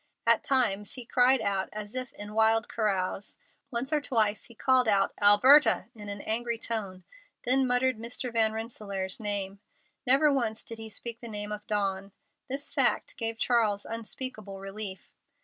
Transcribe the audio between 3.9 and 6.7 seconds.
or twice he called "Alberta!" in an angry